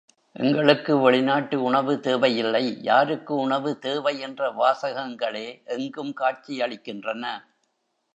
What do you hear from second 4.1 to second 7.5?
என்ற வாசகங்களே எங்கும் காட்சியளிக்கின்றன.